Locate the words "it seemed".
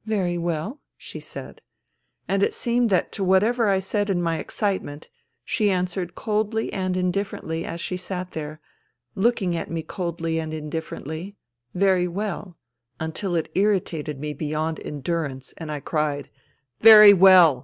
2.42-2.88